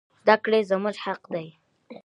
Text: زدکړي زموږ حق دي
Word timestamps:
زدکړي 0.25 0.61
زموږ 0.69 0.95
حق 1.03 1.21
دي 1.33 1.47